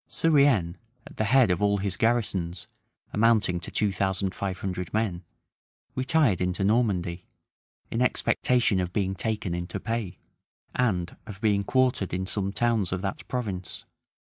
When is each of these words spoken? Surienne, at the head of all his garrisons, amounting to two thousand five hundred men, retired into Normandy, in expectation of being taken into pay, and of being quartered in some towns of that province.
Surienne, 0.09 0.77
at 1.05 1.17
the 1.17 1.25
head 1.25 1.51
of 1.51 1.61
all 1.61 1.77
his 1.77 1.95
garrisons, 1.95 2.65
amounting 3.13 3.59
to 3.59 3.69
two 3.69 3.91
thousand 3.91 4.33
five 4.33 4.57
hundred 4.57 4.91
men, 4.95 5.23
retired 5.95 6.41
into 6.41 6.63
Normandy, 6.63 7.23
in 7.91 8.01
expectation 8.01 8.79
of 8.79 8.93
being 8.93 9.13
taken 9.13 9.53
into 9.53 9.79
pay, 9.79 10.17
and 10.73 11.15
of 11.27 11.39
being 11.39 11.63
quartered 11.63 12.15
in 12.15 12.25
some 12.25 12.51
towns 12.51 12.91
of 12.91 13.03
that 13.03 13.27
province. 13.27 13.85